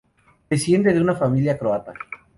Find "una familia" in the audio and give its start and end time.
1.03-1.59